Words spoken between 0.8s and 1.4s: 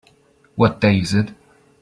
day is it?